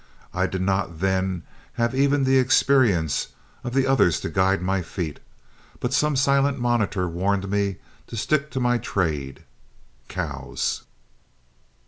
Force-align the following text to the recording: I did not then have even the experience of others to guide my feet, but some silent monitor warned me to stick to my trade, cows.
I 0.33 0.47
did 0.47 0.63
not 0.63 0.99
then 0.99 1.43
have 1.73 1.93
even 1.93 2.23
the 2.23 2.39
experience 2.39 3.27
of 3.63 3.77
others 3.77 4.19
to 4.21 4.29
guide 4.29 4.59
my 4.59 4.81
feet, 4.81 5.19
but 5.79 5.93
some 5.93 6.15
silent 6.15 6.57
monitor 6.57 7.07
warned 7.07 7.51
me 7.51 7.75
to 8.07 8.17
stick 8.17 8.49
to 8.49 8.59
my 8.59 8.79
trade, 8.79 9.43
cows. 10.07 10.85